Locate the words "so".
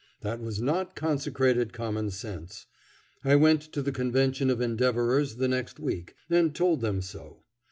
7.03-7.43